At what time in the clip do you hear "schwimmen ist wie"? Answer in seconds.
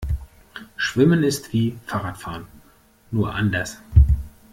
0.77-1.77